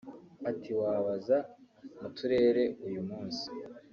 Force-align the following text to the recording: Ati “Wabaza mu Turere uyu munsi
Ati 0.49 0.71
“Wabaza 0.81 1.37
mu 1.99 2.07
Turere 2.15 2.63
uyu 2.87 3.01
munsi 3.09 3.45